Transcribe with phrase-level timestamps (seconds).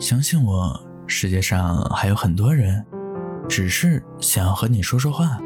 [0.00, 2.82] 相信我，世界上还有很多人，
[3.46, 5.38] 只是想要和你说说话。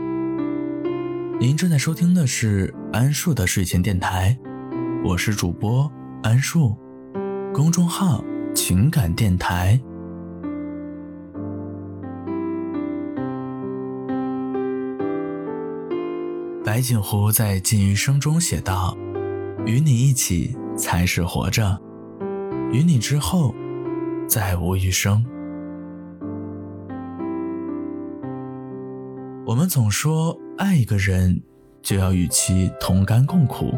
[1.40, 4.38] 您正在收听的是安树的睡前电台，
[5.04, 5.90] 我是主播
[6.22, 6.78] 安树，
[7.52, 8.24] 公众号
[8.54, 9.80] 情感电台。
[16.64, 18.96] 白景湖在《禁余生》中写道
[19.66, 21.76] ：“与你一起才是活着，
[22.72, 23.52] 与你之后
[24.34, 25.24] 再无余生。”
[29.46, 31.40] 我们总说爱一个人
[31.80, 33.72] 就要与其同甘共苦，“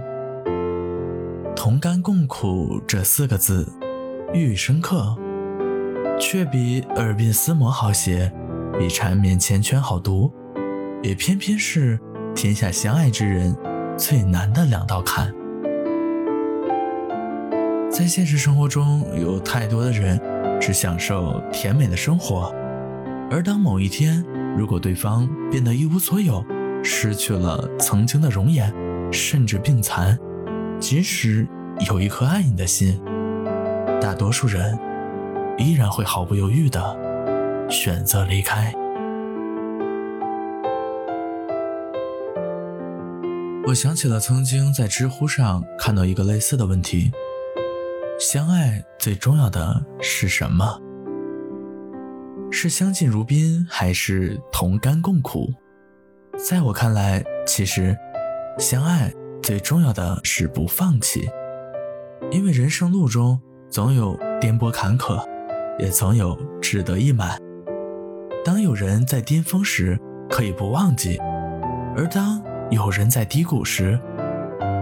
[1.55, 3.71] 同甘共苦”这四个字
[4.33, 5.15] 寓意深刻，
[6.19, 8.33] 却比耳鬓厮磨好写，
[8.79, 10.33] 比缠绵缱绻好读，
[11.03, 12.01] 也偏偏是。
[12.35, 13.55] 天下相爱之人
[13.99, 15.35] 最难的两道坎，
[17.91, 20.21] 在现实生活中，有太多的人
[20.61, 22.53] 只享受甜美的生活，
[23.31, 24.25] 而当某一天，
[24.57, 26.45] 如果对方变得一无所有，
[26.83, 28.73] 失去了曾经的容颜，
[29.13, 30.19] 甚至病残，
[30.81, 31.47] 即使
[31.89, 33.01] 有一颗爱你的心，
[34.01, 34.79] 大多数人
[35.59, 36.97] 依然会毫不犹豫地
[37.69, 38.73] 选择离开。
[43.69, 47.11] 我想起了曾经在知乎上看到一个类似的问题：
[48.19, 50.81] 相爱最重要的是什么？
[52.51, 55.53] 是相敬如宾，还是同甘共苦？
[56.39, 57.95] 在我看来，其实
[58.59, 61.29] 相爱最重要的是不放弃，
[62.31, 65.23] 因为人生路中总有颠簸坎坷，
[65.79, 67.39] 也总有志得意满。
[68.43, 70.01] 当有人在巅峰时，
[70.31, 71.19] 可以不忘记；
[71.95, 74.01] 而当有人在低谷时，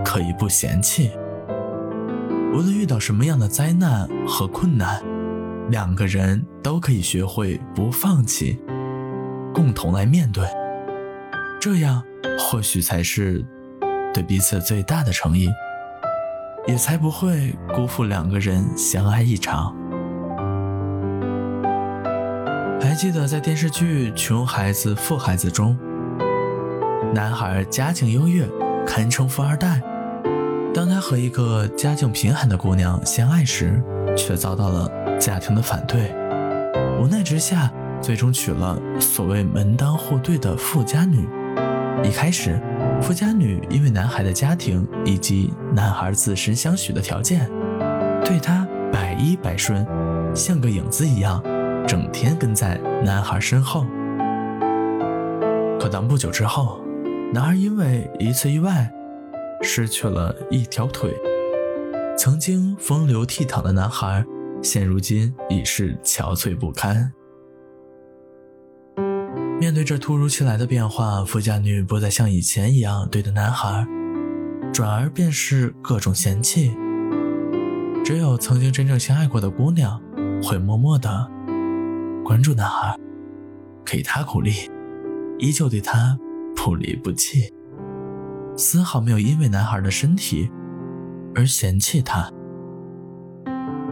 [0.04, 1.10] 可以不嫌弃。
[2.54, 5.02] 无论遇到什么样的灾难和困难，
[5.70, 8.56] 两个人都可以学会不放弃，
[9.52, 10.46] 共同来面对。
[11.60, 12.00] 这样
[12.38, 13.44] 或许才是
[14.12, 15.48] 对彼此最大的诚意，
[16.68, 19.74] 也才不会辜负两个人相爱一场。
[22.80, 25.76] 还记得在电视剧《穷孩子富孩子》中。
[27.12, 28.48] 男孩家境优越，
[28.86, 29.82] 堪称富二代。
[30.74, 33.80] 当他和一个家境贫寒的姑娘相爱时，
[34.16, 34.90] 却遭到了
[35.20, 36.12] 家庭的反对。
[37.00, 41.28] 无奈之下，最终娶了所谓门当户对的富家女。
[42.02, 42.60] 一开始，
[43.00, 47.48] 富家女因为男孩的家庭以及男孩自身相许的条件，
[48.24, 49.86] 对他百依百顺，
[50.34, 51.40] 像个影子一样，
[51.86, 53.86] 整天跟在男孩身后。
[55.78, 56.80] 可当不久之后，
[57.32, 58.90] 男孩因为一次意外，
[59.64, 61.12] 失去了一条腿。
[62.16, 64.24] 曾经风流倜傥的男孩，
[64.62, 67.12] 现如今已是憔悴不堪。
[69.58, 73.86] 面对这突如其来的变化，富家女不再像以前一样对待男孩，
[74.72, 76.76] 转而便是各种嫌弃。
[78.04, 80.00] 只有曾经真正相爱过的姑娘，
[80.42, 81.30] 会默默的
[82.22, 82.96] 关注男孩，
[83.84, 84.52] 给他鼓励，
[85.38, 86.18] 依旧对他。
[86.56, 87.52] 不离不弃，
[88.56, 90.50] 丝毫没有因为男孩的身体
[91.34, 92.30] 而嫌弃他。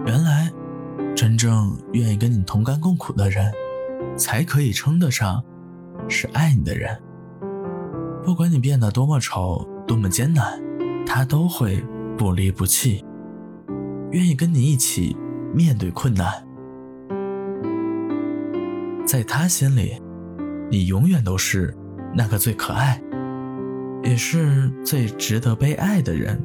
[0.07, 0.51] 原来，
[1.15, 3.53] 真正愿意跟你同甘共苦的人，
[4.17, 5.43] 才可以称得上
[6.09, 7.01] 是爱你的人。
[8.25, 10.61] 不管你变得多么丑，多么艰难，
[11.07, 11.85] 他都会
[12.17, 13.05] 不离不弃，
[14.11, 15.17] 愿意跟你一起
[15.55, 16.47] 面对困难。
[19.05, 20.01] 在他心里，
[20.71, 21.77] 你永远都是。
[22.15, 23.01] 那个最可爱，
[24.03, 26.43] 也是最值得被爱的人。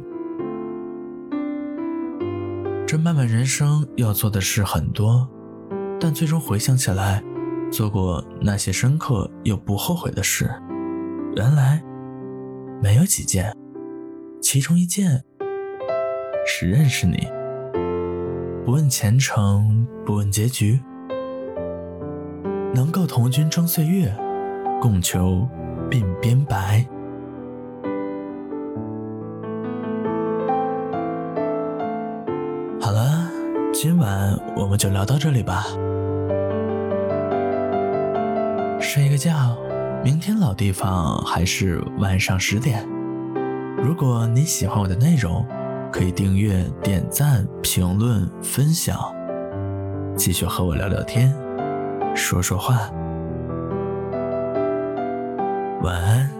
[2.86, 5.30] 这漫漫人生要做的事很多，
[6.00, 7.24] 但最终回想起来，
[7.72, 10.50] 做过那些深刻又不后悔的事，
[11.36, 11.84] 原来
[12.82, 13.54] 没有几件。
[14.42, 15.24] 其中一件
[16.46, 17.28] 是认识你，
[18.64, 20.80] 不问前程，不问结局，
[22.74, 24.16] 能够同君争岁月，
[24.82, 25.48] 共求。
[25.90, 26.86] 鬓边白。
[32.80, 33.30] 好了，
[33.74, 35.66] 今晚我们就聊到这里吧。
[38.80, 39.58] 睡个觉，
[40.04, 42.88] 明天老地方还是晚上十点。
[43.84, 45.46] 如果你喜欢我的内容，
[45.92, 48.98] 可以订阅、点赞、评论、分享，
[50.16, 51.34] 继续和我聊聊天，
[52.16, 52.90] 说说话。
[55.82, 56.37] 晚安。